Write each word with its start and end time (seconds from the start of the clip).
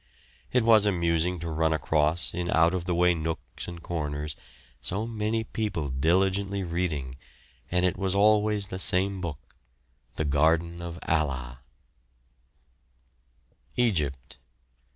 It 0.51 0.63
was 0.63 0.87
amusing 0.87 1.37
to 1.41 1.49
run 1.51 1.71
across 1.73 2.33
in 2.33 2.49
out 2.49 2.73
of 2.73 2.85
the 2.85 2.95
way 2.95 3.13
nooks 3.13 3.67
and 3.67 3.83
corners 3.83 4.35
so 4.81 5.05
many 5.05 5.43
people 5.43 5.89
diligently 5.89 6.63
reading, 6.63 7.17
and 7.69 7.85
it 7.85 7.97
was 7.97 8.15
always 8.15 8.65
the 8.69 8.79
same 8.79 9.21
book, 9.21 9.53
the 10.15 10.25
Garden 10.25 10.81
of 10.81 10.97
Allah. 11.07 11.59
EGYPT. 13.77 14.39